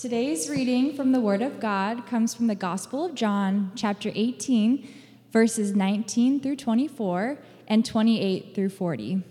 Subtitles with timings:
[0.00, 4.88] Today's reading from the Word of God comes from the Gospel of John, chapter 18,
[5.30, 7.36] verses 19 through 24
[7.68, 9.22] and 28 through 40.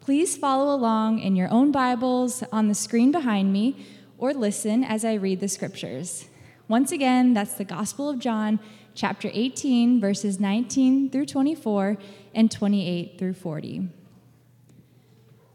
[0.00, 3.84] Please follow along in your own Bibles on the screen behind me
[4.16, 6.26] or listen as I read the scriptures.
[6.68, 8.60] Once again, that's the Gospel of John,
[8.94, 11.98] chapter 18, verses 19 through 24
[12.34, 13.90] and 28 through 40.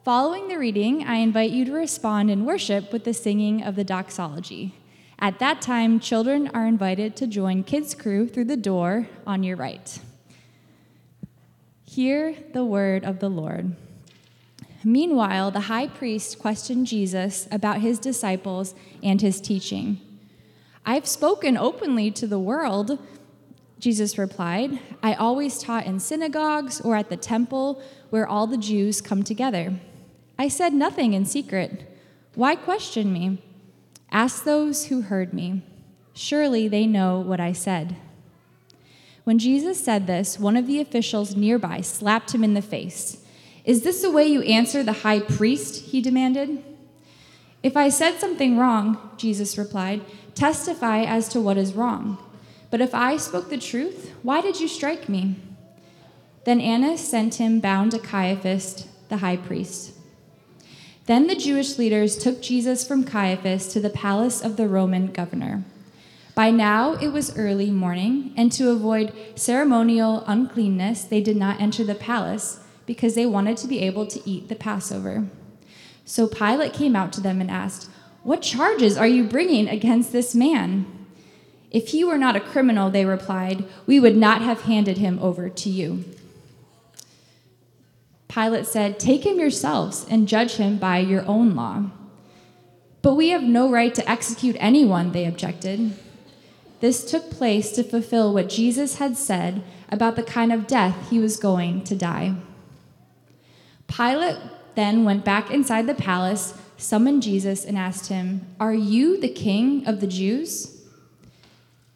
[0.03, 3.85] Following the reading, I invite you to respond in worship with the singing of the
[3.85, 4.75] doxology.
[5.17, 9.55] At that time, children are invited to join Kids Crew through the door on your
[9.55, 9.97] right.
[11.85, 13.77] Hear the word of the Lord.
[14.83, 20.01] Meanwhile, the high priest questioned Jesus about his disciples and his teaching.
[20.85, 22.99] I've spoken openly to the world,
[23.79, 24.79] Jesus replied.
[25.01, 29.79] I always taught in synagogues or at the temple where all the Jews come together.
[30.37, 31.89] I said nothing in secret.
[32.35, 33.41] Why question me?
[34.11, 35.61] Ask those who heard me.
[36.13, 37.95] Surely they know what I said.
[39.23, 43.23] When Jesus said this, one of the officials nearby slapped him in the face.
[43.63, 45.85] Is this the way you answer the high priest?
[45.85, 46.63] he demanded.
[47.61, 50.01] If I said something wrong, Jesus replied,
[50.35, 52.17] testify as to what is wrong.
[52.69, 55.37] But if I spoke the truth, why did you strike me?
[56.43, 59.93] Then Annas sent him bound to Caiaphas, the high priest.
[61.05, 65.63] Then the Jewish leaders took Jesus from Caiaphas to the palace of the Roman governor.
[66.33, 71.83] By now it was early morning, and to avoid ceremonial uncleanness, they did not enter
[71.83, 75.27] the palace because they wanted to be able to eat the Passover.
[76.05, 77.89] So Pilate came out to them and asked,
[78.23, 80.85] What charges are you bringing against this man?
[81.69, 85.49] If he were not a criminal, they replied, we would not have handed him over
[85.49, 86.05] to you.
[88.27, 91.91] Pilate said, Take him yourselves and judge him by your own law.
[93.01, 95.93] But we have no right to execute anyone, they objected.
[96.79, 101.19] This took place to fulfill what Jesus had said about the kind of death he
[101.19, 102.35] was going to die.
[103.87, 104.37] Pilate
[104.75, 109.85] then went back inside the palace, summoned Jesus, and asked him, Are you the king
[109.87, 110.81] of the Jews?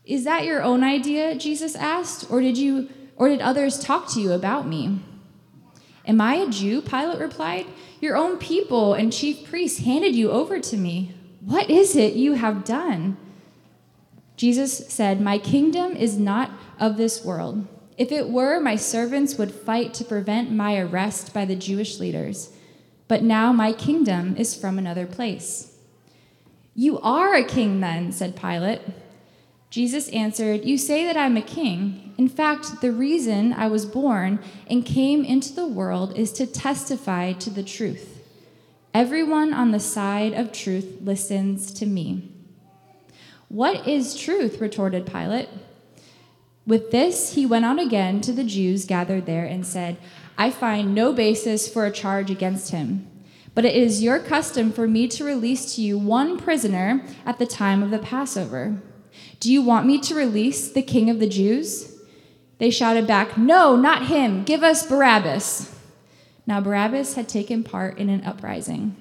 [0.05, 1.35] Is that your own idea?
[1.35, 4.99] Jesus asked, or did you or did others talk to you about me?
[6.07, 6.81] Am I a Jew?
[6.81, 7.66] Pilate replied.
[8.00, 11.13] Your own people and chief priests handed you over to me.
[11.41, 13.18] What is it you have done?
[14.38, 17.68] Jesus said, My kingdom is not of this world.
[17.97, 22.51] If it were, my servants would fight to prevent my arrest by the Jewish leaders.
[23.07, 25.75] But now my kingdom is from another place.
[26.75, 28.81] You are a king, then, said Pilate.
[29.69, 32.13] Jesus answered, You say that I'm a king.
[32.17, 34.39] In fact, the reason I was born
[34.69, 38.22] and came into the world is to testify to the truth.
[38.94, 42.31] Everyone on the side of truth listens to me.
[43.50, 44.59] What is truth?
[44.59, 45.50] retorted Pilate.
[46.66, 49.97] With this, he went on again to the Jews gathered there and said,
[50.38, 53.07] I find no basis for a charge against him.
[53.56, 57.47] But it is your custom for me to release to you one prisoner at the
[57.47, 58.81] time of the Passover.
[59.39, 61.93] Do you want me to release the king of the Jews?
[62.57, 64.43] They shouted back, No, not him.
[64.43, 65.73] Give us Barabbas.
[66.45, 68.95] Now Barabbas had taken part in an uprising.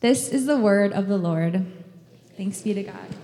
[0.00, 1.66] This is the word of the Lord.
[2.36, 3.21] Thanks be to God.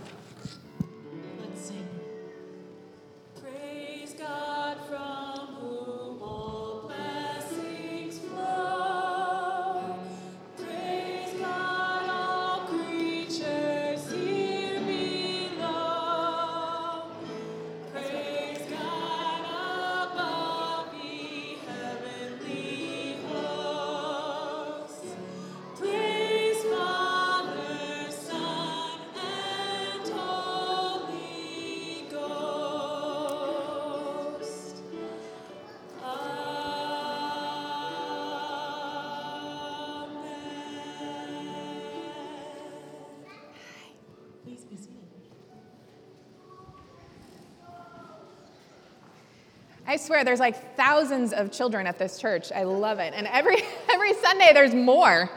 [49.89, 52.53] I swear there's like thousands of children at this church.
[52.53, 53.15] I love it.
[53.17, 53.57] And every,
[53.91, 55.31] every Sunday there's more.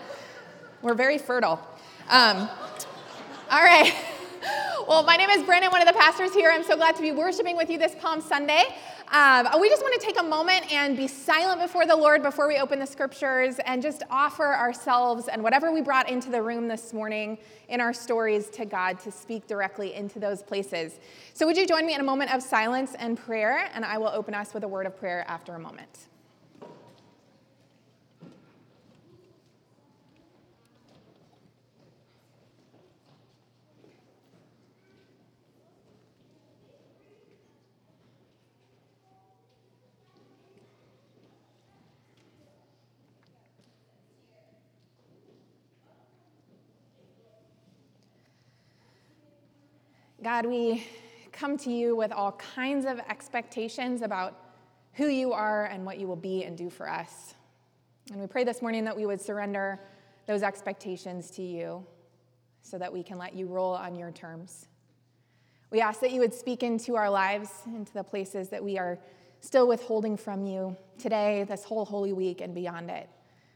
[0.81, 1.57] We're very fertile.
[2.09, 2.49] Um,
[3.49, 3.93] all right.
[4.87, 6.49] Well, my name is Brandon, one of the pastors here.
[6.51, 8.63] I'm so glad to be worshiping with you this Palm Sunday.
[9.11, 12.47] Um, we just want to take a moment and be silent before the Lord before
[12.47, 16.69] we open the scriptures and just offer ourselves and whatever we brought into the room
[16.69, 17.37] this morning
[17.67, 20.97] in our stories to God to speak directly into those places.
[21.33, 23.69] So, would you join me in a moment of silence and prayer?
[23.73, 26.07] And I will open us with a word of prayer after a moment.
[50.23, 50.85] God, we
[51.31, 54.37] come to you with all kinds of expectations about
[54.93, 57.33] who you are and what you will be and do for us.
[58.11, 59.79] And we pray this morning that we would surrender
[60.27, 61.83] those expectations to you
[62.61, 64.67] so that we can let you roll on your terms.
[65.71, 68.99] We ask that you would speak into our lives, into the places that we are
[69.39, 73.09] still withholding from you today, this whole Holy Week, and beyond it,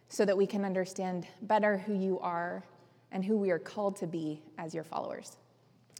[0.09, 2.63] so that we can understand better who you are
[3.11, 5.37] and who we are called to be as your followers.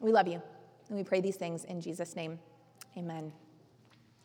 [0.02, 0.42] We love you,
[0.90, 2.40] and we pray these things in Jesus' name.
[2.98, 3.32] Amen.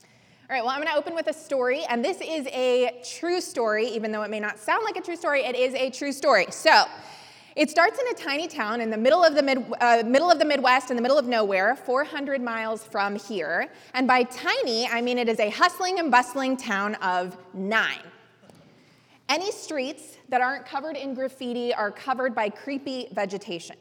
[0.02, 3.40] All right, well, I'm going to open with a story, and this is a true
[3.40, 6.12] story, even though it may not sound like a true story, it is a true
[6.12, 6.46] story.
[6.50, 6.86] So,
[7.56, 10.38] it starts in a tiny town in the middle of the, mid, uh, middle of
[10.38, 13.68] the Midwest, in the middle of nowhere, 400 miles from here.
[13.94, 18.02] And by tiny, I mean it is a hustling and bustling town of nine.
[19.28, 23.76] Any streets that aren't covered in graffiti are covered by creepy vegetation.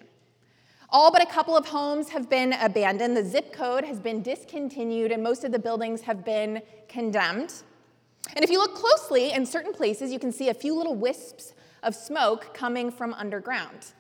[0.92, 3.16] All but a couple of homes have been abandoned.
[3.16, 7.54] The zip code has been discontinued, and most of the buildings have been condemned.
[8.36, 11.54] And if you look closely in certain places, you can see a few little wisps
[11.84, 13.94] of smoke coming from underground.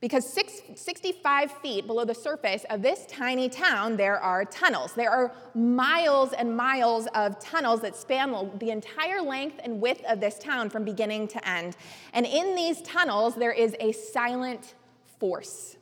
[0.00, 4.92] Because six, 65 feet below the surface of this tiny town, there are tunnels.
[4.94, 10.20] There are miles and miles of tunnels that span the entire length and width of
[10.20, 11.76] this town from beginning to end.
[12.12, 14.74] And in these tunnels, there is a silent
[15.18, 15.77] force.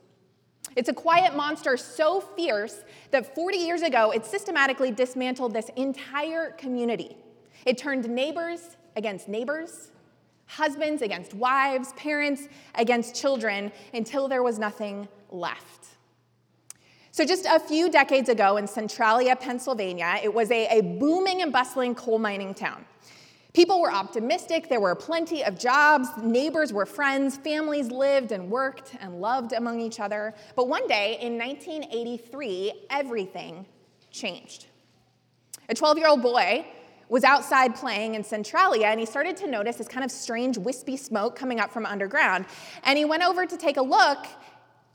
[0.77, 6.51] It's a quiet monster so fierce that 40 years ago, it systematically dismantled this entire
[6.53, 7.17] community.
[7.65, 9.91] It turned neighbors against neighbors,
[10.47, 15.87] husbands against wives, parents against children, until there was nothing left.
[17.11, 21.51] So, just a few decades ago in Centralia, Pennsylvania, it was a, a booming and
[21.51, 22.85] bustling coal mining town.
[23.57, 28.95] People were optimistic, there were plenty of jobs, neighbors were friends, families lived and worked
[29.01, 30.35] and loved among each other.
[30.55, 33.65] But one day in 1983, everything
[34.11, 34.67] changed.
[35.71, 36.67] A 12 year old boy
[37.09, 40.99] was outside playing in Centralia and he started to notice this kind of strange wispy
[40.99, 42.45] smoke coming up from underground.
[42.85, 44.27] And he went over to take a look,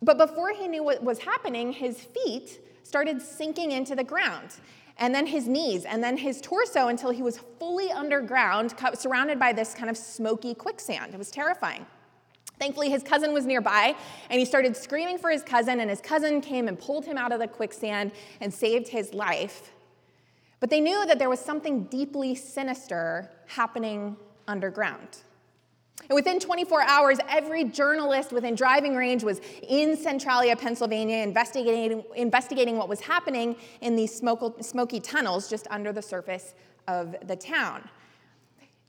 [0.03, 4.51] but before he knew what was happening, his feet started sinking into the ground
[5.01, 9.51] and then his knees, and then his torso until he was fully underground, surrounded by
[9.51, 11.13] this kind of smoky quicksand.
[11.13, 11.87] It was terrifying.
[12.59, 13.95] Thankfully, his cousin was nearby,
[14.29, 17.31] and he started screaming for his cousin, and his cousin came and pulled him out
[17.31, 19.71] of the quicksand and saved his life.
[20.59, 24.15] But they knew that there was something deeply sinister happening
[24.47, 25.23] underground.
[26.09, 32.77] And within 24 hours, every journalist within driving range was in Centralia, Pennsylvania, investigating, investigating
[32.77, 36.53] what was happening in these smoky tunnels just under the surface
[36.87, 37.87] of the town.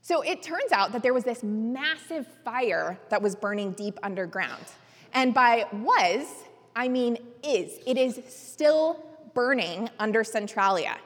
[0.01, 4.65] So it turns out that there was this massive fire that was burning deep underground.
[5.13, 6.25] And by was,
[6.75, 7.79] I mean is.
[7.85, 8.99] It is still
[9.33, 10.97] burning under Centralia.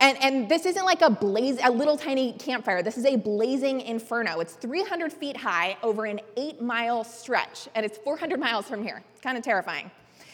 [0.00, 2.82] And, and this isn't like a blaze, a little tiny campfire.
[2.82, 4.40] This is a blazing inferno.
[4.40, 9.02] It's 300 feet high over an eight mile stretch, and it's 400 miles from here.
[9.12, 9.90] It's kind of terrifying.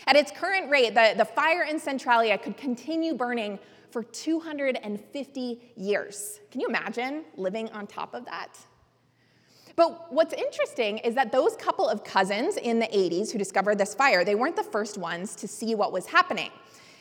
[0.07, 3.59] At its current rate, the, the fire in Centralia could continue burning
[3.91, 6.41] for 250 years.
[6.53, 8.57] Can you imagine living on top of that?
[9.75, 13.95] But what's interesting is that those couple of cousins in the 80s who discovered this
[13.95, 16.51] fire, they weren't the first ones to see what was happening.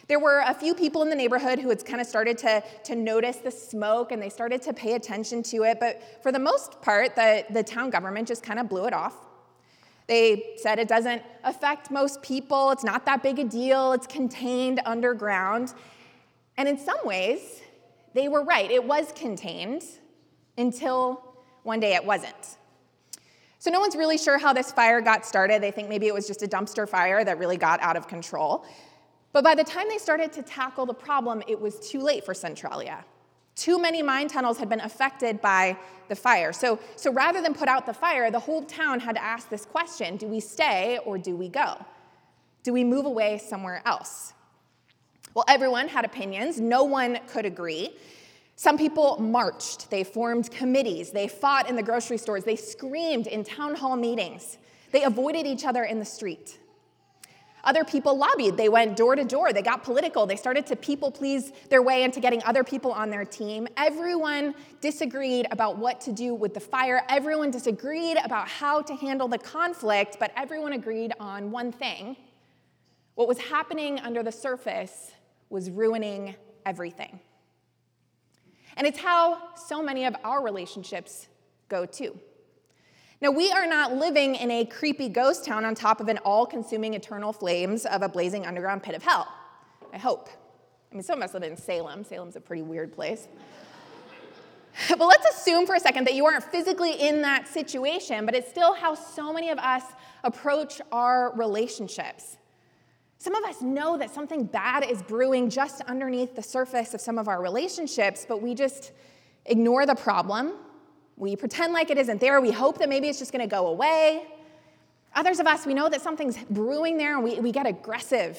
[0.07, 2.95] There were a few people in the neighborhood who had kind of started to, to
[2.95, 6.81] notice the smoke and they started to pay attention to it, but for the most
[6.81, 9.15] part, the, the town government just kind of blew it off.
[10.07, 14.79] They said it doesn't affect most people, it's not that big a deal, it's contained
[14.85, 15.73] underground.
[16.57, 17.61] And in some ways,
[18.13, 18.69] they were right.
[18.69, 19.83] It was contained
[20.57, 21.21] until
[21.63, 22.57] one day it wasn't.
[23.57, 25.61] So, no one's really sure how this fire got started.
[25.61, 28.63] They think maybe it was just a dumpster fire that really got out of control.
[29.35, 32.33] But by the time they started to tackle the problem, it was too late for
[32.33, 33.03] Centralia.
[33.57, 35.75] Too many mine tunnels had been affected by
[36.07, 36.53] the fire.
[36.53, 39.65] So, so rather than put out the fire, the whole town had to ask this
[39.65, 41.85] question do we stay or do we go?
[42.63, 44.31] Do we move away somewhere else?
[45.33, 47.97] Well, everyone had opinions, no one could agree.
[48.55, 53.43] Some people marched, they formed committees, they fought in the grocery stores, they screamed in
[53.43, 54.59] town hall meetings,
[54.93, 56.57] they avoided each other in the street.
[57.65, 58.57] Other people lobbied.
[58.57, 59.51] They went door to door.
[59.51, 60.25] They got political.
[60.27, 63.67] They started to people please their way into getting other people on their team.
[63.75, 67.01] Everyone disagreed about what to do with the fire.
[67.09, 72.15] Everyone disagreed about how to handle the conflict, but everyone agreed on one thing.
[73.15, 75.11] What was happening under the surface
[75.49, 77.19] was ruining everything.
[78.77, 81.27] And it's how so many of our relationships
[81.69, 82.19] go too.
[83.21, 86.45] Now, we are not living in a creepy ghost town on top of an all
[86.45, 89.27] consuming eternal flames of a blazing underground pit of hell.
[89.93, 90.29] I hope.
[90.91, 92.03] I mean, some of us live in Salem.
[92.03, 93.29] Salem's a pretty weird place.
[94.89, 98.49] but let's assume for a second that you aren't physically in that situation, but it's
[98.49, 99.83] still how so many of us
[100.25, 102.35] approach our relationships.
[103.17, 107.17] Some of us know that something bad is brewing just underneath the surface of some
[107.17, 108.91] of our relationships, but we just
[109.45, 110.55] ignore the problem
[111.17, 112.41] we pretend like it isn't there.
[112.41, 114.27] We hope that maybe it's just going to go away.
[115.15, 118.37] Others of us, we know that something's brewing there and we, we get aggressive.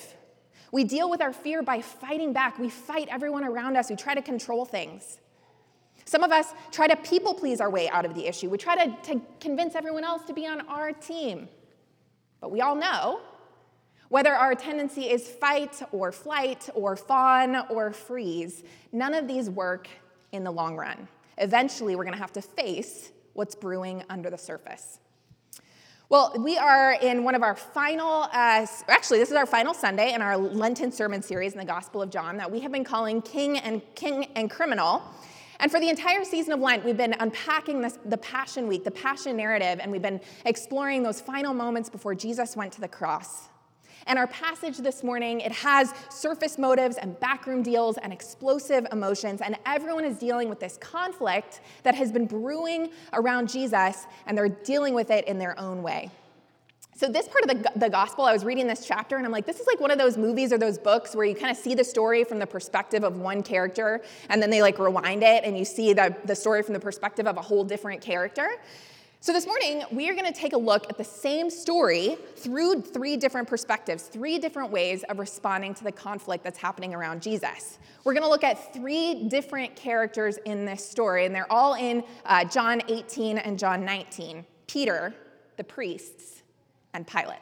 [0.73, 2.59] We deal with our fear by fighting back.
[2.59, 3.89] We fight everyone around us.
[3.89, 5.21] We try to control things.
[6.05, 8.51] Some of us try to people please our way out of the issue.
[8.51, 11.49] We try to, to convince everyone else to be on our team.
[12.41, 13.21] But we all know
[14.09, 19.89] whether our tendency is fight or flight or fawn or freeze, none of these work
[20.31, 24.39] in the long run eventually we're going to have to face what's brewing under the
[24.39, 25.01] surface.
[26.09, 30.15] Well, we are in one of our final, uh, actually, this is our final Sunday
[30.15, 33.21] in our Lenten sermon series in the Gospel of John that we have been calling
[33.23, 35.03] King and King and Criminal.
[35.59, 38.91] And for the entire season of Lent, we've been unpacking this, the Passion Week, the
[38.93, 43.49] Passion narrative, and we've been exploring those final moments before Jesus went to the cross.
[44.07, 49.41] And our passage this morning, it has surface motives and backroom deals and explosive emotions,
[49.41, 54.49] and everyone is dealing with this conflict that has been brewing around Jesus, and they're
[54.49, 56.11] dealing with it in their own way.
[56.97, 59.45] So, this part of the, the gospel, I was reading this chapter and I'm like,
[59.45, 61.75] this is like one of those movies or those books where you kind of see
[61.75, 65.59] the story from the perspective of one character and then they like rewind it and
[65.59, 68.49] you see the, the story from the perspective of a whole different character.
[69.27, 72.83] So, this morning, we are going to take a look at the same story through
[72.83, 77.81] three different perspectives, three different ways of responding to the conflict that's happening around Jesus.
[78.05, 82.05] We're going to look at three different characters in this story, and they're all in
[82.25, 85.13] uh, John 18 and John 19 Peter,
[85.57, 86.45] the priests,
[86.95, 87.41] and Pilate.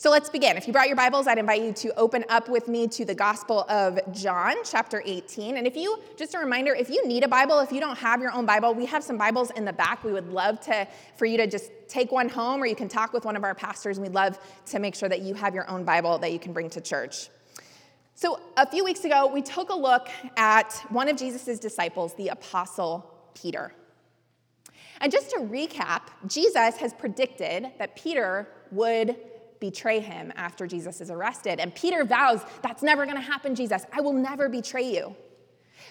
[0.00, 0.56] So let's begin.
[0.56, 3.16] If you brought your Bibles, I'd invite you to open up with me to the
[3.16, 5.56] Gospel of John, chapter 18.
[5.56, 8.20] And if you, just a reminder, if you need a Bible, if you don't have
[8.20, 10.04] your own Bible, we have some Bibles in the back.
[10.04, 10.86] We would love to
[11.16, 13.56] for you to just take one home, or you can talk with one of our
[13.56, 16.52] pastors, we'd love to make sure that you have your own Bible that you can
[16.52, 17.28] bring to church.
[18.14, 22.28] So a few weeks ago, we took a look at one of Jesus' disciples, the
[22.28, 23.72] Apostle Peter.
[25.00, 29.16] And just to recap, Jesus has predicted that Peter would
[29.60, 31.60] betray him after Jesus is arrested.
[31.60, 33.84] And Peter vows, That's never going to happen, Jesus.
[33.92, 35.14] I will never betray you.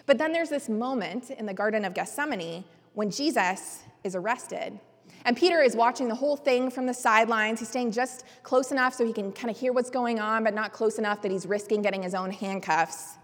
[0.05, 4.79] But then there's this moment in the Garden of Gethsemane when Jesus is arrested.
[5.25, 7.59] And Peter is watching the whole thing from the sidelines.
[7.59, 10.53] He's staying just close enough so he can kind of hear what's going on, but
[10.53, 13.15] not close enough that he's risking getting his own handcuffs.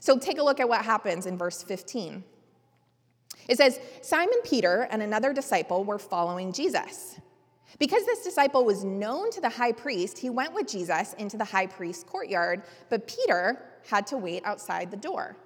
[0.00, 2.22] So take a look at what happens in verse 15.
[3.48, 7.18] It says Simon Peter and another disciple were following Jesus.
[7.78, 11.44] Because this disciple was known to the high priest, he went with Jesus into the
[11.44, 15.36] high priest's courtyard, but Peter had to wait outside the door.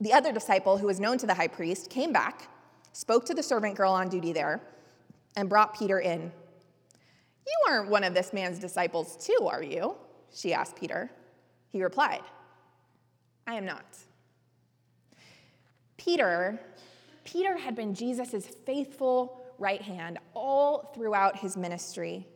[0.00, 2.48] The other disciple, who was known to the high priest, came back,
[2.92, 4.60] spoke to the servant girl on duty there,
[5.36, 6.30] and brought Peter in.
[7.46, 9.96] You aren't one of this man's disciples, too, are you?
[10.34, 11.10] She asked Peter.
[11.70, 12.22] He replied,
[13.46, 13.84] I am not.
[15.96, 16.60] Peter,
[17.24, 22.26] Peter had been Jesus' faithful right hand all throughout his ministry.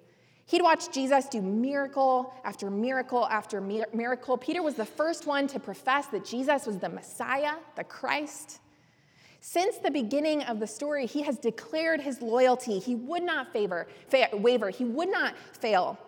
[0.47, 4.37] He'd watched Jesus do miracle after miracle after miracle.
[4.37, 8.59] Peter was the first one to profess that Jesus was the Messiah, the Christ.
[9.41, 12.79] Since the beginning of the story, he has declared his loyalty.
[12.79, 15.99] He would not favor, fa- waver, he would not fail.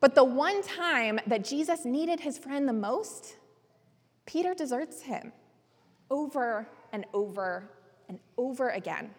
[0.00, 3.36] But the one time that Jesus needed his friend the most,
[4.26, 5.32] Peter deserts him
[6.10, 7.70] over and over
[8.08, 9.10] and over again.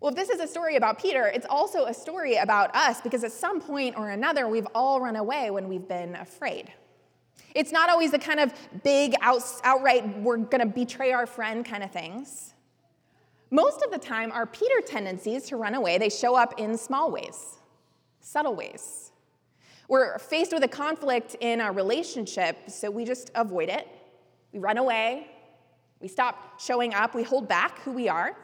[0.00, 3.24] Well, if this is a story about Peter, it's also a story about us because
[3.24, 6.72] at some point or another, we've all run away when we've been afraid.
[7.54, 11.64] It's not always the kind of big, out, outright, we're going to betray our friend
[11.64, 12.52] kind of things.
[13.50, 17.10] Most of the time, our Peter tendencies to run away, they show up in small
[17.10, 17.56] ways,
[18.20, 19.12] subtle ways.
[19.88, 23.88] We're faced with a conflict in a relationship, so we just avoid it.
[24.52, 25.28] We run away.
[26.00, 27.14] We stop showing up.
[27.14, 28.36] We hold back who we are.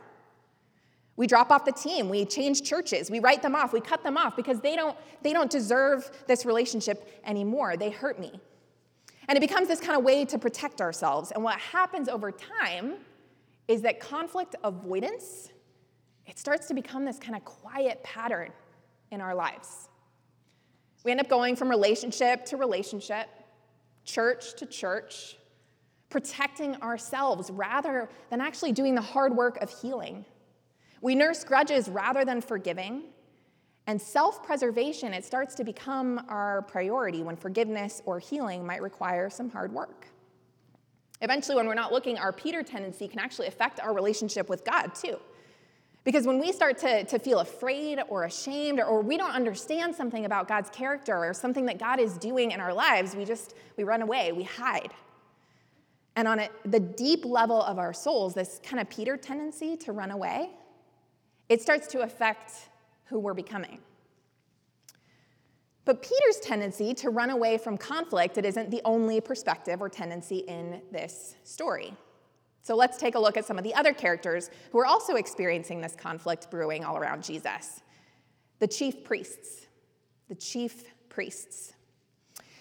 [1.16, 4.16] We drop off the team, we change churches, we write them off, we cut them
[4.16, 7.76] off because they don't, they don't deserve this relationship anymore.
[7.76, 8.40] They hurt me.
[9.28, 11.30] And it becomes this kind of way to protect ourselves.
[11.30, 12.94] And what happens over time
[13.68, 15.50] is that conflict avoidance,
[16.26, 18.50] it starts to become this kind of quiet pattern
[19.10, 19.88] in our lives.
[21.04, 23.28] We end up going from relationship to relationship,
[24.04, 25.36] church to church,
[26.08, 30.24] protecting ourselves rather than actually doing the hard work of healing
[31.02, 33.02] We nurse grudges rather than forgiving.
[33.88, 39.28] And self preservation, it starts to become our priority when forgiveness or healing might require
[39.28, 40.06] some hard work.
[41.20, 44.94] Eventually, when we're not looking, our Peter tendency can actually affect our relationship with God
[44.94, 45.18] too.
[46.04, 49.94] Because when we start to, to feel afraid or ashamed or, or we don't understand
[49.94, 53.54] something about God's character or something that God is doing in our lives, we just
[53.76, 54.92] we run away, we hide.
[56.14, 59.92] And on a, the deep level of our souls, this kind of Peter tendency to
[59.92, 60.50] run away,
[61.52, 62.50] it starts to affect
[63.04, 63.78] who we're becoming.
[65.84, 70.38] But Peter's tendency to run away from conflict, it isn't the only perspective or tendency
[70.38, 71.92] in this story.
[72.62, 75.82] So let's take a look at some of the other characters who are also experiencing
[75.82, 77.82] this conflict brewing all around Jesus.
[78.58, 79.66] The chief priests.
[80.30, 81.74] The chief priests.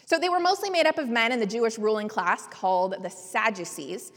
[0.06, 3.10] So they were mostly made up of men in the Jewish ruling class called the
[3.10, 4.12] Sadducees.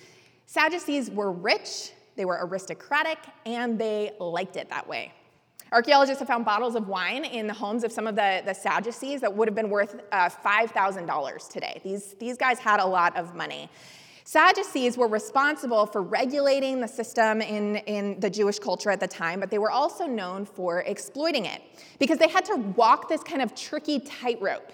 [0.46, 5.12] Sadducees were rich, they were aristocratic, and they liked it that way.
[5.72, 9.20] Archaeologists have found bottles of wine in the homes of some of the, the Sadducees
[9.20, 11.80] that would have been worth uh, $5,000 today.
[11.82, 13.68] These, these guys had a lot of money.
[14.26, 19.38] Sadducees were responsible for regulating the system in, in the Jewish culture at the time,
[19.38, 21.60] but they were also known for exploiting it
[21.98, 24.72] because they had to walk this kind of tricky tightrope.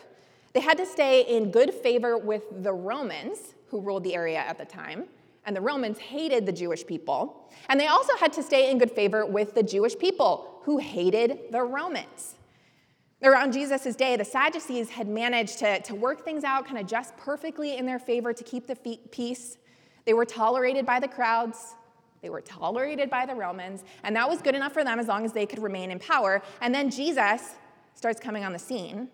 [0.52, 4.58] They had to stay in good favor with the Romans, who ruled the area at
[4.58, 5.06] the time,
[5.44, 7.50] and the Romans hated the Jewish people.
[7.68, 11.50] And they also had to stay in good favor with the Jewish people, who hated
[11.50, 12.34] the Romans.
[13.22, 17.16] Around Jesus' day, the Sadducees had managed to, to work things out kind of just
[17.16, 18.76] perfectly in their favor to keep the
[19.10, 19.58] peace.
[20.06, 21.74] They were tolerated by the crowds,
[22.22, 25.24] they were tolerated by the Romans, and that was good enough for them as long
[25.24, 26.42] as they could remain in power.
[26.60, 27.54] And then Jesus
[27.94, 29.08] starts coming on the scene,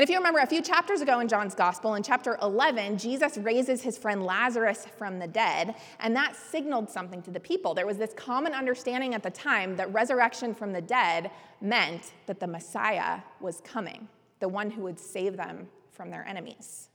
[0.00, 3.36] and if you remember a few chapters ago in John's Gospel, in chapter 11, Jesus
[3.36, 7.74] raises his friend Lazarus from the dead, and that signaled something to the people.
[7.74, 12.40] There was this common understanding at the time that resurrection from the dead meant that
[12.40, 14.08] the Messiah was coming,
[14.38, 16.88] the one who would save them from their enemies.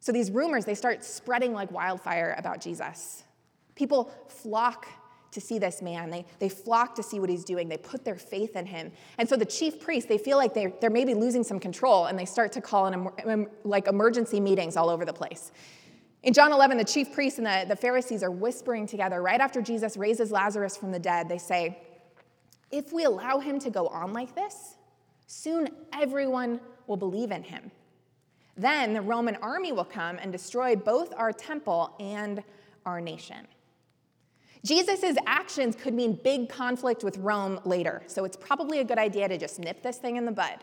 [0.00, 3.22] So these rumors, they start spreading like wildfire about Jesus.
[3.76, 4.88] People flock
[5.38, 6.10] to see this man.
[6.10, 7.68] They, they flock to see what he's doing.
[7.68, 8.90] They put their faith in him.
[9.18, 12.18] And so the chief priests, they feel like they're, they're maybe losing some control and
[12.18, 15.52] they start to call in like emergency meetings all over the place.
[16.24, 19.62] In John 11, the chief priests and the, the Pharisees are whispering together right after
[19.62, 21.28] Jesus raises Lazarus from the dead.
[21.28, 21.78] They say,
[22.72, 24.76] If we allow him to go on like this,
[25.28, 27.70] soon everyone will believe in him.
[28.56, 32.42] Then the Roman army will come and destroy both our temple and
[32.84, 33.46] our nation.
[34.64, 39.28] Jesus' actions could mean big conflict with Rome later, so it's probably a good idea
[39.28, 40.58] to just nip this thing in the bud.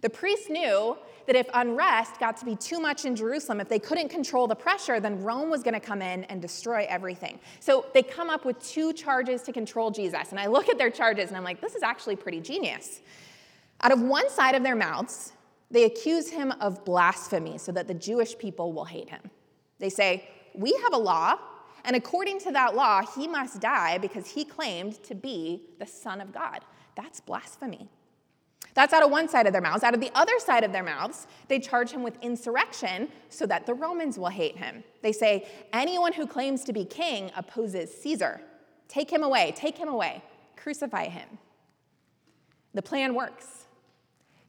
[0.00, 3.78] The priests knew that if unrest got to be too much in Jerusalem, if they
[3.78, 7.38] couldn't control the pressure, then Rome was going to come in and destroy everything.
[7.60, 10.30] So they come up with two charges to control Jesus.
[10.30, 13.00] And I look at their charges and I'm like, this is actually pretty genius.
[13.82, 15.32] Out of one side of their mouths,
[15.70, 19.22] they accuse him of blasphemy so that the Jewish people will hate him.
[19.78, 21.38] They say, We have a law
[21.84, 26.20] and according to that law, he must die because he claimed to be the Son
[26.20, 26.60] of God.
[26.96, 27.88] That's blasphemy.
[28.74, 29.82] That's out of one side of their mouths.
[29.82, 33.66] Out of the other side of their mouths, they charge him with insurrection so that
[33.66, 34.84] the Romans will hate him.
[35.02, 38.40] They say, anyone who claims to be king opposes Caesar.
[38.88, 40.22] Take him away, take him away,
[40.56, 41.38] crucify him.
[42.74, 43.66] The plan works.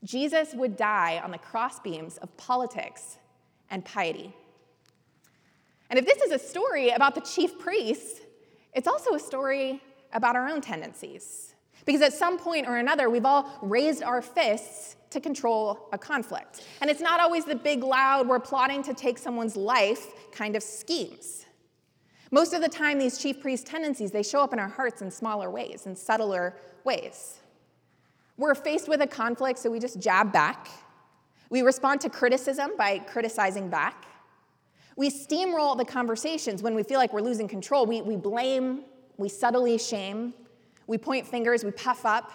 [0.04, 3.18] Jesus would die on the crossbeams of politics
[3.70, 4.36] and piety.
[5.92, 8.22] And if this is a story about the chief priests,
[8.74, 9.82] it's also a story
[10.14, 11.54] about our own tendencies.
[11.86, 16.66] Because at some point or another, we've all raised our fists to control a conflict.
[16.80, 20.64] And it's not always the big, loud, we're plotting to take someone's life kind of
[20.64, 21.46] schemes.
[22.32, 25.12] Most of the time, these chief priest tendencies, they show up in our hearts in
[25.12, 27.42] smaller ways, in subtler ways.
[28.38, 30.70] We're faced with a conflict, so we just jab back.
[31.50, 34.06] We respond to criticism by criticizing back.
[35.02, 37.88] We steamroll the conversations when we feel like we're losing control.
[37.88, 38.84] We, we blame,
[39.18, 40.32] we subtly shame,
[40.86, 42.32] we point fingers, we puff up.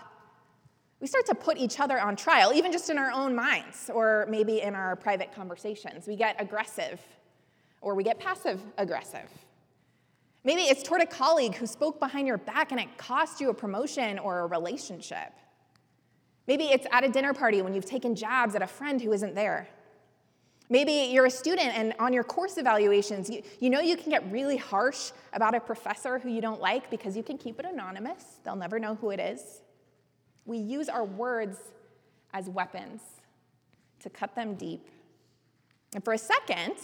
[0.98, 4.26] We start to put each other on trial, even just in our own minds or
[4.28, 6.08] maybe in our private conversations.
[6.08, 7.00] We get aggressive
[7.82, 9.30] or we get passive aggressive.
[10.42, 13.54] Maybe it's toward a colleague who spoke behind your back and it cost you a
[13.54, 15.32] promotion or a relationship.
[16.48, 19.36] Maybe it's at a dinner party when you've taken jabs at a friend who isn't
[19.36, 19.68] there.
[20.68, 24.28] Maybe you're a student and on your course evaluations, you, you know you can get
[24.32, 28.40] really harsh about a professor who you don't like because you can keep it anonymous.
[28.44, 29.62] They'll never know who it is.
[30.44, 31.58] We use our words
[32.32, 33.00] as weapons
[34.00, 34.88] to cut them deep.
[35.94, 36.74] And for a second,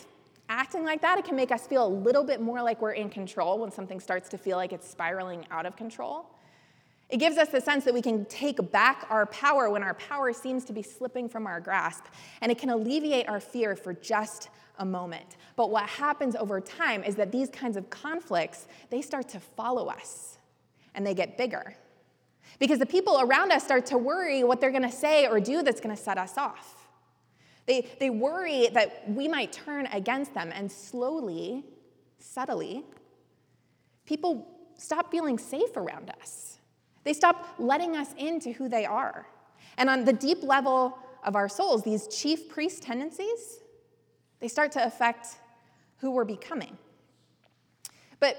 [0.49, 3.11] acting like that, it can make us feel a little bit more like we're in
[3.11, 6.27] control when something starts to feel like it's spiraling out of control.
[7.13, 10.33] It gives us the sense that we can take back our power when our power
[10.33, 12.07] seems to be slipping from our grasp,
[12.41, 14.49] and it can alleviate our fear for just
[14.79, 15.37] a moment.
[15.55, 19.89] But what happens over time is that these kinds of conflicts, they start to follow
[19.89, 20.39] us
[20.95, 21.75] and they get bigger.
[22.59, 25.63] Because the people around us start to worry what they're going to say or do
[25.63, 26.89] that's going to set us off.
[27.67, 31.63] They, they worry that we might turn against them, and slowly,
[32.19, 32.85] subtly,
[34.07, 34.49] people
[34.79, 36.59] stop feeling safe around us.
[37.05, 39.27] They stop letting us into who they are.
[39.77, 43.61] And on the deep level of our souls, these chief priest tendencies,
[44.41, 45.29] they start to affect
[45.99, 46.77] who we're becoming.
[48.21, 48.37] But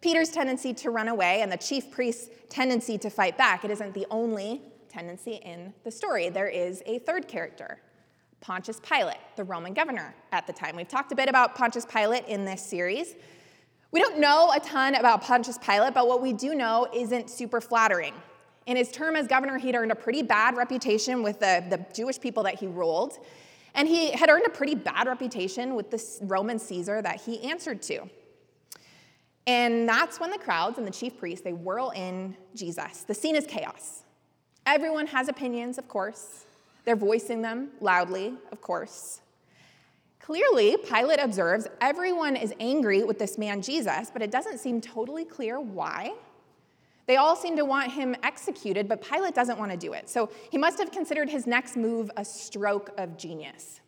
[0.00, 3.94] Peter's tendency to run away and the chief priest's tendency to fight back, it isn't
[3.94, 6.28] the only tendency in the story.
[6.28, 7.78] There is a third character,
[8.40, 10.76] Pontius Pilate, the Roman governor at the time.
[10.76, 13.14] We've talked a bit about Pontius Pilate in this series.
[13.96, 17.62] We don't know a ton about Pontius Pilate, but what we do know isn't super
[17.62, 18.12] flattering.
[18.66, 22.20] In his term as governor, he'd earned a pretty bad reputation with the, the Jewish
[22.20, 23.16] people that he ruled,
[23.74, 27.80] and he had earned a pretty bad reputation with the Roman Caesar that he answered
[27.84, 28.02] to.
[29.46, 33.04] And that's when the crowds and the chief priests, they whirl in Jesus.
[33.04, 34.02] The scene is chaos.
[34.66, 36.44] Everyone has opinions, of course.
[36.84, 39.22] They're voicing them loudly, of course.
[40.26, 45.24] Clearly, Pilate observes everyone is angry with this man Jesus, but it doesn't seem totally
[45.24, 46.14] clear why.
[47.06, 50.08] They all seem to want him executed, but Pilate doesn't want to do it.
[50.08, 53.80] So he must have considered his next move a stroke of genius.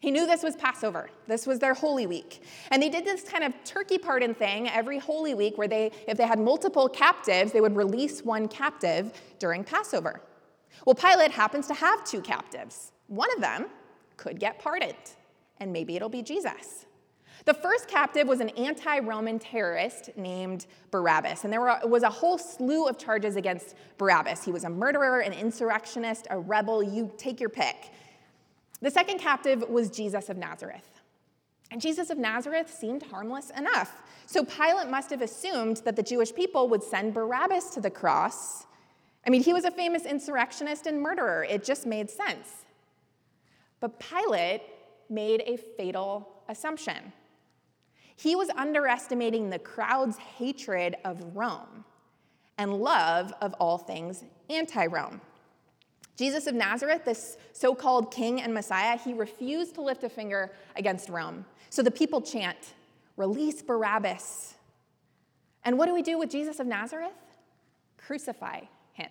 [0.00, 1.08] He knew this was Passover.
[1.28, 2.42] This was their Holy Week.
[2.72, 6.18] And they did this kind of turkey pardon thing every Holy Week where they, if
[6.18, 10.20] they had multiple captives, they would release one captive during Passover.
[10.84, 12.90] Well, Pilate happens to have two captives.
[13.06, 13.66] One of them
[14.16, 14.96] could get pardoned,
[15.60, 16.86] and maybe it'll be Jesus.
[17.44, 22.38] The first captive was an anti Roman terrorist named Barabbas, and there was a whole
[22.38, 24.44] slew of charges against Barabbas.
[24.44, 27.92] He was a murderer, an insurrectionist, a rebel, you take your pick.
[28.80, 31.00] The second captive was Jesus of Nazareth.
[31.70, 34.02] And Jesus of Nazareth seemed harmless enough.
[34.26, 38.66] So Pilate must have assumed that the Jewish people would send Barabbas to the cross.
[39.26, 41.44] I mean, he was a famous insurrectionist and murderer.
[41.44, 42.64] It just made sense.
[43.80, 44.62] But Pilate
[45.08, 47.12] made a fatal assumption.
[48.16, 51.84] He was underestimating the crowd's hatred of Rome
[52.58, 55.20] and love of all things anti Rome.
[56.16, 60.50] Jesus of Nazareth, this so called king and Messiah, he refused to lift a finger
[60.74, 61.44] against Rome.
[61.68, 62.56] So the people chant,
[63.16, 64.54] Release Barabbas.
[65.64, 67.12] And what do we do with Jesus of Nazareth?
[67.98, 69.10] Crucify him.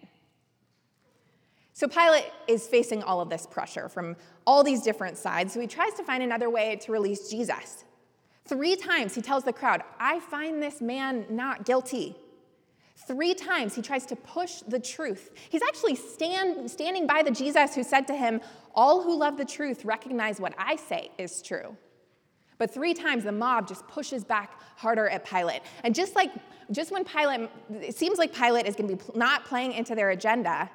[1.75, 4.15] So Pilate is facing all of this pressure from
[4.47, 7.83] all these different sides, so he tries to find another way to release Jesus.
[8.45, 12.15] Three times he tells the crowd, I find this man not guilty.
[12.95, 15.31] Three times he tries to push the truth.
[15.49, 18.39] He's actually stand, standing by the Jesus who said to him,
[18.73, 21.75] All who love the truth recognize what I say is true.
[22.57, 25.61] But three times the mob just pushes back harder at Pilate.
[25.83, 26.31] And just like,
[26.71, 30.11] just when Pilate, it seems like Pilate is going to be not playing into their
[30.11, 30.69] agenda,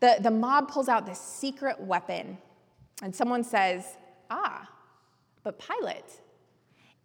[0.00, 2.38] the, the mob pulls out this secret weapon.
[3.02, 3.84] And someone says,
[4.30, 4.68] Ah,
[5.42, 6.20] but Pilate,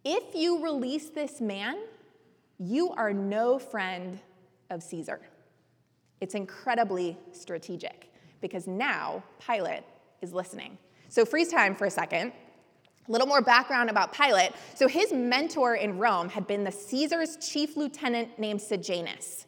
[0.04, 1.78] if you release this man,
[2.58, 4.18] you are no friend
[4.70, 5.20] of Caesar.
[6.20, 9.82] It's incredibly strategic because now Pilate
[10.22, 10.78] is listening.
[11.08, 12.32] So, freeze time for a second.
[13.08, 14.52] A little more background about Pilate.
[14.74, 19.46] So, his mentor in Rome had been the Caesar's chief lieutenant named Sejanus.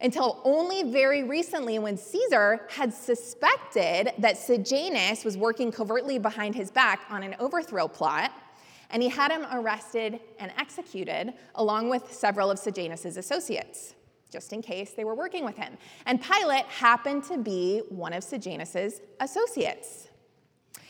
[0.00, 6.70] Until only very recently, when Caesar had suspected that Sejanus was working covertly behind his
[6.70, 8.32] back on an overthrow plot,
[8.90, 13.94] and he had him arrested and executed along with several of Sejanus's associates
[14.30, 15.76] just in case they were working with him.
[16.06, 20.08] And Pilate happened to be one of Sejanus's associates.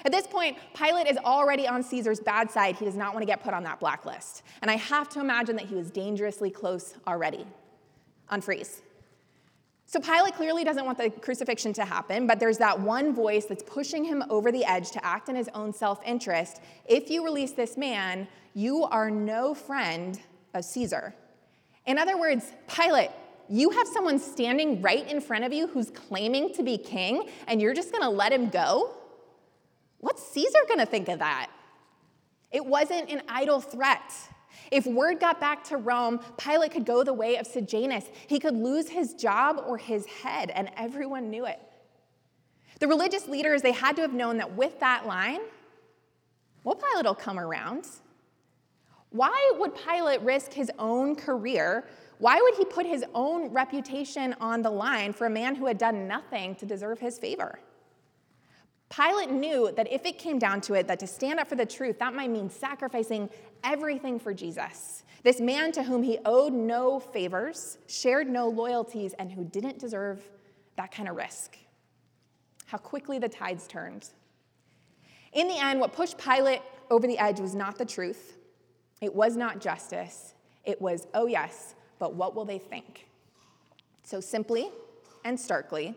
[0.04, 2.76] At this point, Pilate is already on Caesar's bad side.
[2.76, 4.42] He does not want to get put on that blacklist.
[4.62, 7.46] And I have to imagine that he was dangerously close already.
[8.30, 8.80] Unfreeze.
[9.90, 13.62] So Pilate clearly doesn't want the crucifixion to happen, but there's that one voice that's
[13.62, 16.60] pushing him over the edge to act in his own self interest.
[16.84, 20.20] If you release this man, you are no friend
[20.52, 21.14] of Caesar.
[21.86, 23.08] In other words, Pilate,
[23.48, 27.58] you have someone standing right in front of you who's claiming to be king, and
[27.58, 28.94] you're just gonna let him go?
[30.00, 31.48] What's Caesar gonna think of that?
[32.50, 34.12] It wasn't an idle threat.
[34.70, 38.04] If word got back to Rome, Pilate could go the way of Sejanus.
[38.26, 41.60] He could lose his job or his head, and everyone knew it.
[42.80, 45.40] The religious leaders, they had to have known that with that line,
[46.64, 47.86] well, Pilate will come around.
[49.10, 51.86] Why would Pilate risk his own career?
[52.18, 55.78] Why would he put his own reputation on the line for a man who had
[55.78, 57.58] done nothing to deserve his favor?
[58.90, 61.66] Pilate knew that if it came down to it, that to stand up for the
[61.66, 63.28] truth, that might mean sacrificing
[63.64, 65.04] everything for Jesus.
[65.22, 70.22] This man to whom he owed no favors, shared no loyalties, and who didn't deserve
[70.76, 71.56] that kind of risk.
[72.66, 74.08] How quickly the tides turned.
[75.32, 78.38] In the end, what pushed Pilate over the edge was not the truth,
[79.00, 80.34] it was not justice.
[80.64, 83.08] It was, oh, yes, but what will they think?
[84.02, 84.70] So simply
[85.24, 85.94] and starkly,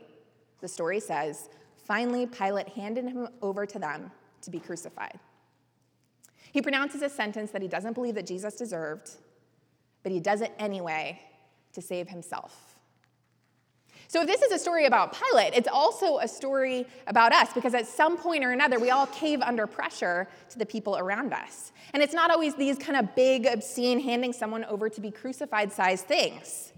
[0.61, 4.11] the story says, finally, Pilate handed him over to them
[4.43, 5.19] to be crucified.
[6.51, 9.11] He pronounces a sentence that he doesn't believe that Jesus deserved,
[10.03, 11.19] but he does it anyway
[11.73, 12.71] to save himself.
[14.07, 17.73] So, if this is a story about Pilate, it's also a story about us because
[17.73, 21.71] at some point or another, we all cave under pressure to the people around us.
[21.93, 25.71] And it's not always these kind of big, obscene, handing someone over to be crucified
[25.71, 26.73] sized things.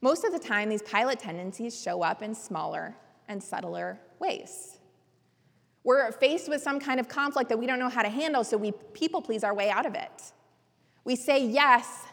[0.00, 2.96] Most of the time, these Pilate tendencies show up in smaller
[3.28, 4.78] and subtler ways.
[5.84, 8.56] We're faced with some kind of conflict that we don't know how to handle, so
[8.56, 10.32] we people please our way out of it.
[11.04, 12.04] We say yes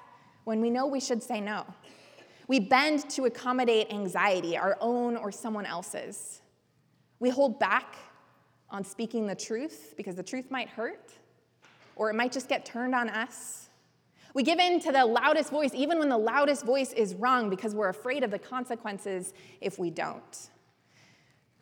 [0.44, 1.66] when we know we should say no.
[2.48, 6.42] We bend to accommodate anxiety, our own or someone else's.
[7.20, 7.96] We hold back
[8.70, 11.14] on speaking the truth because the truth might hurt,
[11.96, 13.70] or it might just get turned on us.
[14.34, 17.74] We give in to the loudest voice, even when the loudest voice is wrong, because
[17.76, 20.50] we're afraid of the consequences if we don't.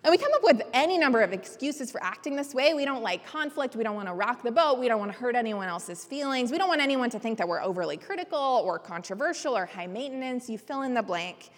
[0.03, 2.73] And we come up with any number of excuses for acting this way.
[2.73, 3.75] We don't like conflict.
[3.75, 4.79] We don't want to rock the boat.
[4.79, 6.51] We don't want to hurt anyone else's feelings.
[6.51, 10.49] We don't want anyone to think that we're overly critical or controversial or high maintenance.
[10.49, 11.49] You fill in the blank.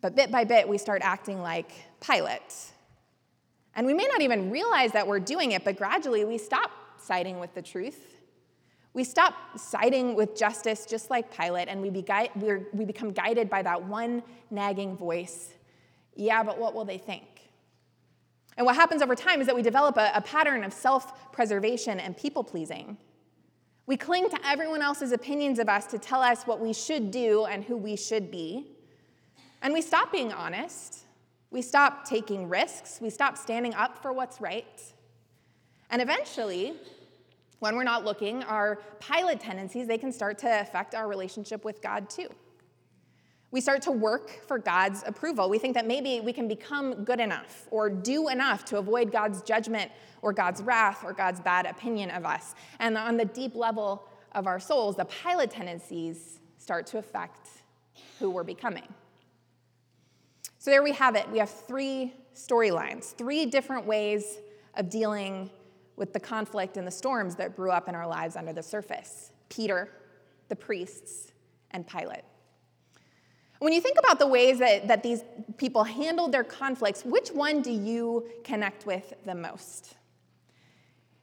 [0.00, 1.70] But bit by bit, we start acting like
[2.00, 2.40] Pilate.
[3.74, 7.38] And we may not even realize that we're doing it, but gradually we stop siding
[7.38, 8.14] with the truth.
[8.94, 12.02] We stop siding with justice just like Pilate, and we, be
[12.72, 15.55] we become guided by that one nagging voice
[16.16, 17.24] yeah, but what will they think?
[18.56, 22.00] And what happens over time is that we develop a, a pattern of self preservation
[22.00, 22.96] and people pleasing.
[23.86, 27.44] We cling to everyone else's opinions of us to tell us what we should do
[27.44, 28.72] and who we should be.
[29.62, 31.04] And we stop being honest.
[31.50, 32.98] We stop taking risks.
[33.00, 34.82] We stop standing up for what's right.
[35.90, 36.74] And eventually,
[37.60, 41.80] when we're not looking, our Pilate tendencies, they can start to affect our relationship with
[41.80, 42.28] God too.
[43.50, 45.48] We start to work for God's approval.
[45.48, 49.40] We think that maybe we can become good enough or do enough to avoid God's
[49.42, 49.90] judgment
[50.22, 52.54] or God's wrath or God's bad opinion of us.
[52.80, 57.48] And on the deep level of our souls, the Pilate tendencies start to affect
[58.18, 58.92] who we're becoming.
[60.58, 61.30] So there we have it.
[61.30, 64.38] We have three storylines, three different ways
[64.74, 65.50] of dealing
[65.94, 69.30] with the conflict and the storms that brew up in our lives under the surface
[69.48, 69.88] Peter,
[70.48, 71.32] the priests,
[71.70, 72.24] and Pilate.
[73.58, 75.22] When you think about the ways that, that these
[75.56, 79.94] people handled their conflicts, which one do you connect with the most?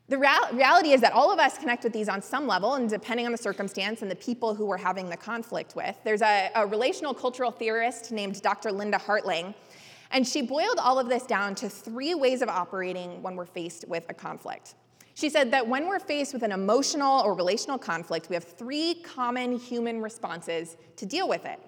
[0.10, 2.89] The real, reality is that all of us connect with these on some level, and
[2.89, 5.96] depending on the circumstance and the people who we're having the conflict with.
[6.04, 8.72] There's a, a relational cultural theorist named Dr.
[8.72, 9.54] Linda Hartling,
[10.12, 13.88] and she boiled all of this down to three ways of operating when we're faced
[13.88, 14.76] with a conflict.
[15.15, 18.96] She said that when we're faced with an emotional or relational conflict, we have three
[19.04, 21.60] common human responses to deal with it.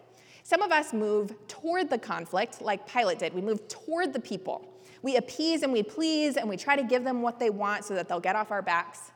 [0.45, 3.33] Some of us move toward the conflict, like Pilate did.
[3.33, 4.71] We move toward the people.
[5.01, 7.95] We appease and we please, and we try to give them what they want so
[7.95, 9.11] that they'll get off our backs.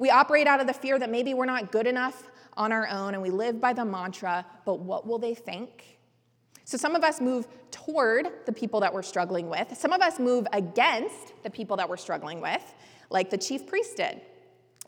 [0.00, 3.14] We operate out of the fear that maybe we're not good enough on our own,
[3.14, 5.96] and we live by the mantra, but what will they think?
[6.64, 9.76] So some of us move toward the people that we're struggling with.
[9.78, 12.74] Some of us move against the people that we're struggling with,
[13.10, 14.22] like the chief priest did.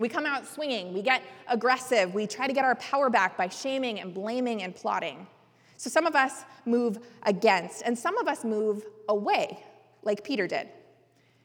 [0.01, 3.47] We come out swinging, we get aggressive, we try to get our power back by
[3.47, 5.29] shaming and blaming and plotting.
[5.77, 9.63] So some of us move against, and some of us move away,
[10.03, 10.69] like Peter did.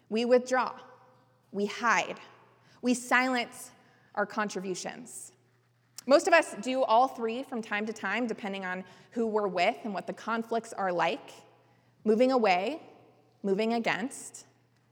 [0.09, 0.73] We withdraw,
[1.51, 2.19] we hide,
[2.81, 3.71] we silence
[4.15, 5.31] our contributions.
[6.07, 9.75] Most of us do all three from time to time, depending on who we're with
[9.83, 11.31] and what the conflicts are like
[12.03, 12.81] moving away,
[13.43, 14.45] moving against,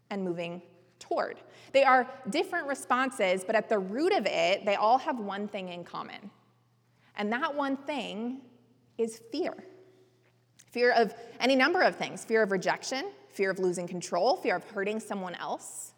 [0.09, 0.61] and moving
[0.99, 1.37] toward.
[1.71, 5.69] They are different responses, but at the root of it, they all have one thing
[5.69, 6.29] in common.
[7.15, 8.41] And that one thing
[8.99, 9.55] is fear
[10.71, 14.63] fear of any number of things fear of rejection, fear of losing control, fear of
[14.65, 15.93] hurting someone else.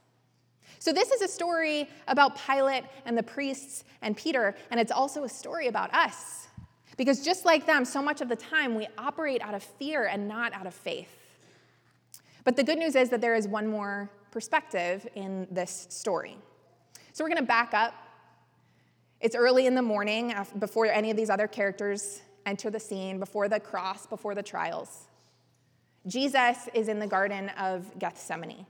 [0.79, 5.23] So, this is a story about Pilate and the priests and Peter, and it's also
[5.23, 6.47] a story about us.
[6.97, 10.27] Because just like them, so much of the time we operate out of fear and
[10.27, 11.37] not out of faith.
[12.43, 16.37] But the good news is that there is one more perspective in this story.
[17.13, 17.93] So, we're going to back up
[19.19, 23.47] It's early in the morning before any of these other characters enter the scene, before
[23.47, 25.08] the cross, before the trials.
[26.08, 28.65] Jesus is in the Garden of Gethsemane.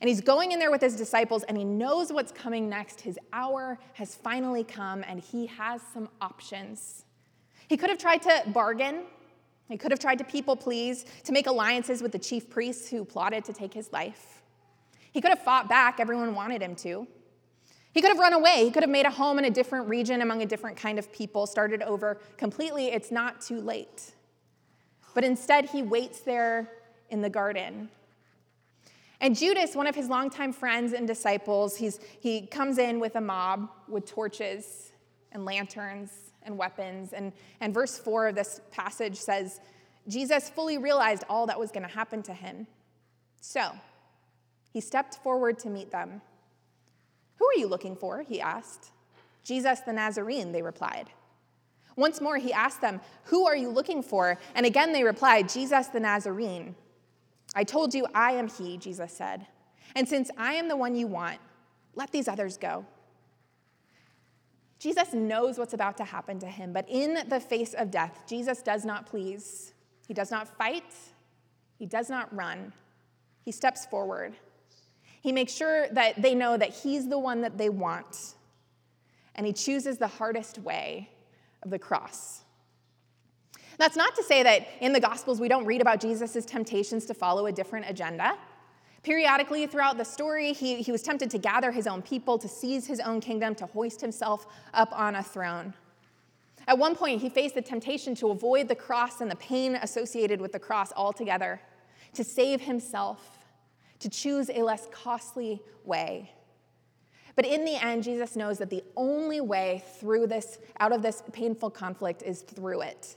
[0.00, 3.00] And he's going in there with his disciples, and he knows what's coming next.
[3.00, 7.04] His hour has finally come, and he has some options.
[7.68, 9.02] He could have tried to bargain,
[9.68, 13.04] he could have tried to people please, to make alliances with the chief priests who
[13.04, 14.42] plotted to take his life.
[15.12, 17.06] He could have fought back, everyone wanted him to.
[17.92, 18.64] He could have run away.
[18.64, 21.12] He could have made a home in a different region among a different kind of
[21.12, 22.88] people, started over completely.
[22.88, 24.12] It's not too late.
[25.14, 26.70] But instead, he waits there
[27.10, 27.88] in the garden.
[29.20, 33.20] And Judas, one of his longtime friends and disciples, he's, he comes in with a
[33.20, 34.92] mob with torches
[35.32, 37.12] and lanterns and weapons.
[37.12, 39.60] And, and verse 4 of this passage says,
[40.06, 42.66] Jesus fully realized all that was going to happen to him.
[43.40, 43.72] So
[44.72, 46.22] he stepped forward to meet them.
[47.38, 48.22] Who are you looking for?
[48.22, 48.90] He asked.
[49.44, 51.10] Jesus the Nazarene, they replied.
[51.96, 54.38] Once more, he asked them, Who are you looking for?
[54.54, 56.76] And again they replied, Jesus the Nazarene.
[57.54, 59.46] I told you I am he, Jesus said.
[59.96, 61.38] And since I am the one you want,
[61.94, 62.84] let these others go.
[64.78, 68.62] Jesus knows what's about to happen to him, but in the face of death, Jesus
[68.62, 69.74] does not please.
[70.06, 70.94] He does not fight.
[71.78, 72.72] He does not run.
[73.44, 74.36] He steps forward.
[75.20, 78.34] He makes sure that they know that he's the one that they want.
[79.34, 81.10] And he chooses the hardest way
[81.62, 82.42] of the cross.
[83.78, 87.14] That's not to say that in the Gospels we don't read about Jesus' temptations to
[87.14, 88.36] follow a different agenda.
[89.04, 92.86] Periodically throughout the story, he, he was tempted to gather his own people, to seize
[92.86, 95.72] his own kingdom, to hoist himself up on a throne.
[96.66, 100.40] At one point, he faced the temptation to avoid the cross and the pain associated
[100.40, 101.60] with the cross altogether,
[102.14, 103.37] to save himself,
[104.00, 106.32] to choose a less costly way.
[107.36, 111.22] But in the end, Jesus knows that the only way through this, out of this
[111.32, 113.16] painful conflict, is through it.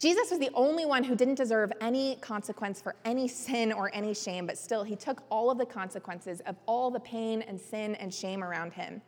[0.00, 4.12] Jesus was the only one who didn't deserve any consequence for any sin or any
[4.12, 7.94] shame, but still, he took all of the consequences of all the pain and sin
[7.94, 9.00] and shame around him,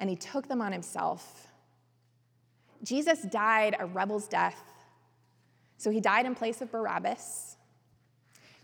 [0.00, 1.52] and he took them on himself.
[2.82, 4.60] Jesus died a rebel's death.
[5.78, 7.55] So he died in place of Barabbas.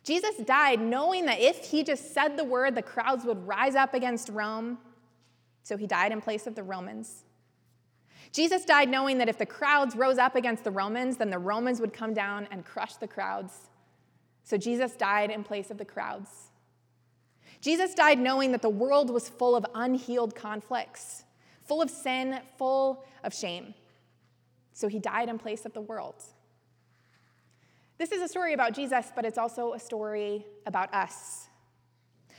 [0.04, 3.94] Jesus died knowing that if he just said the word, the crowds would rise up
[3.94, 4.78] against Rome.
[5.62, 7.24] So he died in place of the Romans.
[8.32, 11.80] Jesus died knowing that if the crowds rose up against the Romans, then the Romans
[11.80, 13.52] would come down and crush the crowds.
[14.42, 16.30] So Jesus died in place of the crowds.
[17.60, 21.22] Jesus died knowing that the world was full of unhealed conflicts,
[21.64, 23.74] full of sin, full of shame.
[24.72, 26.16] So he died in place of the world.
[28.02, 31.46] This is a story about Jesus, but it's also a story about us.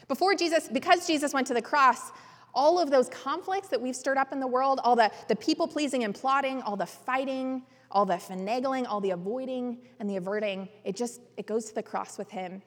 [0.10, 2.12] Before Jesus, because Jesus went to the cross,
[2.54, 5.66] all of those conflicts that we've stirred up in the world, all the, the people
[5.66, 10.68] pleasing and plotting, all the fighting, all the finagling, all the avoiding and the averting,
[10.84, 12.62] it just it goes to the cross with him.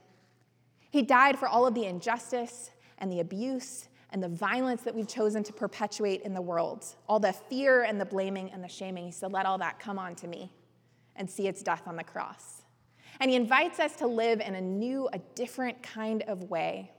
[0.90, 5.06] He died for all of the injustice and the abuse and the violence that we've
[5.06, 9.04] chosen to perpetuate in the world, all the fear and the blaming and the shaming.
[9.04, 10.50] He said, Let all that come on to me
[11.14, 12.62] and see its death on the cross.
[13.20, 16.90] And he invites us to live in a new, a different kind of way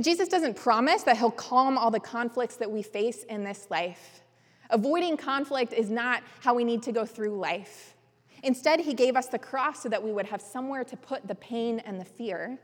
[0.00, 4.22] Jesus doesn't promise that he'll calm all the conflicts that we face in this life.
[4.70, 7.94] Avoiding conflict is not how we need to go through life.
[8.42, 11.34] Instead, he gave us the cross so that we would have somewhere to put the
[11.36, 12.58] pain and the fear.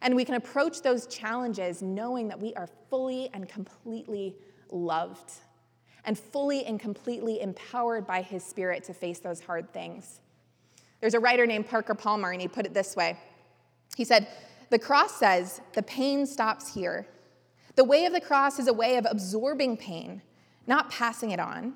[0.00, 4.34] And we can approach those challenges knowing that we are fully and completely
[4.70, 5.32] loved
[6.04, 10.21] and fully and completely empowered by his spirit to face those hard things.
[11.02, 13.18] There's a writer named Parker Palmer, and he put it this way
[13.96, 14.26] He said,
[14.70, 17.06] the cross says the pain stops here.
[17.74, 20.22] The way of the cross is a way of absorbing pain,
[20.66, 21.74] not passing it on.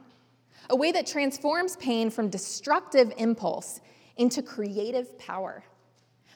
[0.70, 3.80] A way that transforms pain from destructive impulse
[4.16, 5.62] into creative power.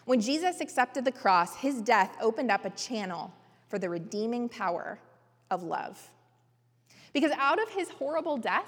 [0.05, 3.33] When Jesus accepted the cross, his death opened up a channel
[3.69, 4.99] for the redeeming power
[5.51, 6.11] of love.
[7.12, 8.67] Because out of his horrible death,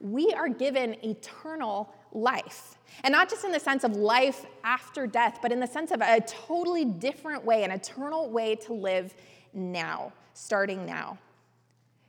[0.00, 2.78] we are given eternal life.
[3.04, 6.00] And not just in the sense of life after death, but in the sense of
[6.00, 9.14] a totally different way, an eternal way to live
[9.52, 11.18] now, starting now.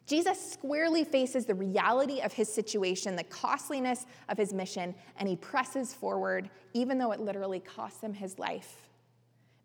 [0.05, 5.35] Jesus squarely faces the reality of his situation, the costliness of his mission, and he
[5.35, 8.87] presses forward, even though it literally costs him his life.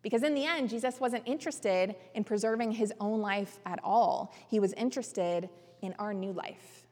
[0.01, 4.59] Because in the end, Jesus wasn't interested in preserving his own life at all, he
[4.59, 5.49] was interested
[5.81, 6.87] in our new life.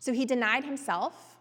[0.00, 1.37] So he denied himself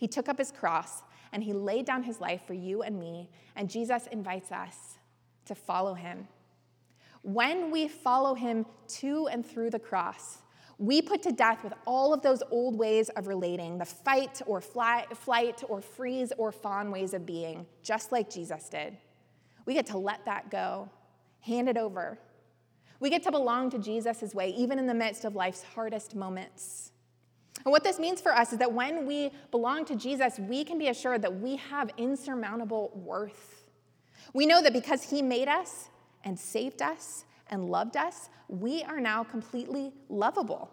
[0.00, 3.28] he took up his cross and he laid down his life for you and me,
[3.54, 4.96] and Jesus invites us
[5.44, 6.26] to follow him.
[7.20, 8.64] When we follow him
[9.00, 10.38] to and through the cross,
[10.78, 14.62] we put to death with all of those old ways of relating, the fight or
[14.62, 18.96] fly, flight or freeze or fawn ways of being, just like Jesus did.
[19.66, 20.88] We get to let that go,
[21.42, 22.18] hand it over.
[23.00, 26.89] We get to belong to Jesus' way, even in the midst of life's hardest moments.
[27.64, 30.78] And what this means for us is that when we belong to Jesus, we can
[30.78, 33.64] be assured that we have insurmountable worth.
[34.32, 35.88] We know that because He made us
[36.24, 40.70] and saved us and loved us, we are now completely lovable.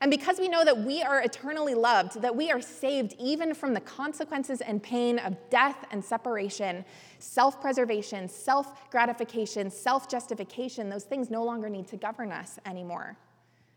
[0.00, 3.74] And because we know that we are eternally loved, that we are saved even from
[3.74, 6.84] the consequences and pain of death and separation,
[7.18, 13.16] self preservation, self gratification, self justification, those things no longer need to govern us anymore.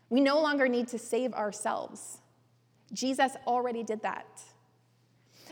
[0.08, 2.20] We no longer need to save ourselves.
[2.92, 4.26] Jesus already did that.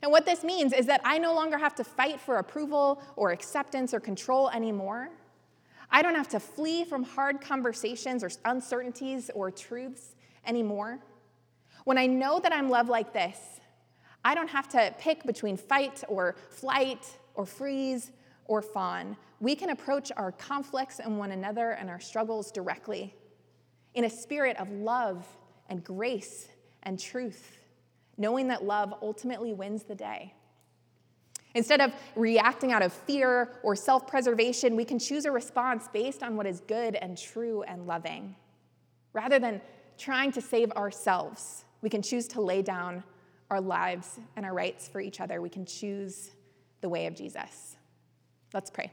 [0.02, 3.30] And what this means is that I no longer have to fight for approval or
[3.30, 5.08] acceptance or control anymore.
[5.90, 10.14] I don't have to flee from hard conversations or uncertainties or truths
[10.46, 10.98] anymore.
[11.84, 13.38] When I know that I'm loved like this,
[14.24, 18.10] I don't have to pick between fight or flight or freeze
[18.46, 19.16] or fawn.
[19.40, 23.14] We can approach our conflicts and one another and our struggles directly
[23.94, 25.26] in a spirit of love
[25.68, 26.48] and grace
[26.84, 27.58] and truth,
[28.16, 30.34] knowing that love ultimately wins the day.
[31.54, 36.22] Instead of reacting out of fear or self preservation, we can choose a response based
[36.22, 38.34] on what is good and true and loving.
[39.12, 39.60] Rather than
[39.96, 43.04] trying to save ourselves, we can choose to lay down
[43.50, 45.40] our lives and our rights for each other.
[45.40, 46.32] We can choose
[46.80, 47.76] the way of Jesus.
[48.52, 48.92] Let's pray.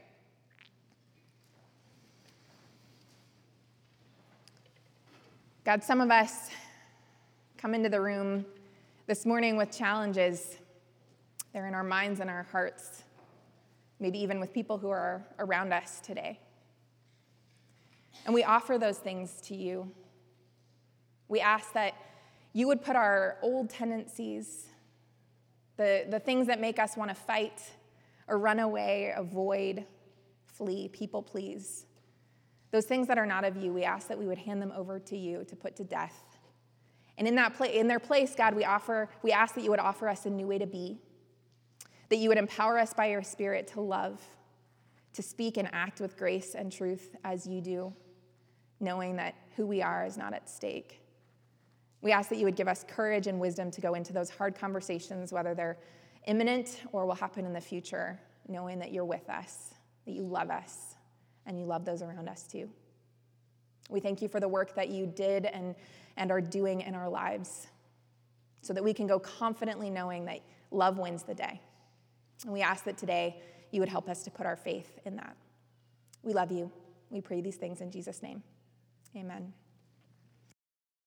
[5.64, 6.50] God, some of us
[7.62, 8.44] come into the room
[9.06, 10.56] this morning with challenges
[11.52, 13.04] they're in our minds and our hearts,
[14.00, 16.40] maybe even with people who are around us today.
[18.26, 19.88] And we offer those things to you.
[21.28, 21.94] We ask that
[22.52, 24.66] you would put our old tendencies,
[25.76, 27.62] the, the things that make us want to fight
[28.26, 29.86] or run away, avoid,
[30.46, 31.86] flee, people please,
[32.72, 34.98] those things that are not of you, we ask that we would hand them over
[34.98, 36.31] to you to put to death.
[37.18, 39.80] And in, that pla- in their place, God, we, offer, we ask that you would
[39.80, 40.98] offer us a new way to be,
[42.08, 44.20] that you would empower us by your Spirit to love,
[45.12, 47.92] to speak and act with grace and truth as you do,
[48.80, 51.00] knowing that who we are is not at stake.
[52.00, 54.54] We ask that you would give us courage and wisdom to go into those hard
[54.54, 55.78] conversations, whether they're
[56.26, 59.74] imminent or will happen in the future, knowing that you're with us,
[60.06, 60.96] that you love us,
[61.46, 62.68] and you love those around us too.
[63.90, 65.74] We thank you for the work that you did and,
[66.16, 67.66] and are doing in our lives
[68.60, 70.40] so that we can go confidently knowing that
[70.70, 71.60] love wins the day.
[72.44, 73.36] And we ask that today
[73.70, 75.36] you would help us to put our faith in that.
[76.22, 76.70] We love you.
[77.10, 78.42] We pray these things in Jesus' name.
[79.16, 79.52] Amen.